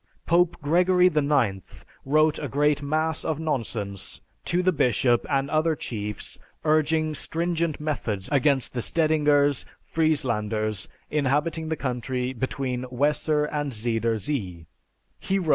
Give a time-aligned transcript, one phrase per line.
[0.25, 6.39] Pope Gregory IX wrote a great mass of nonsense to the bishop and other chiefs
[6.65, 14.65] urging stringent methods against the Stedingers, Frieslanders, inhabiting the country between Weser and Zeider Zee.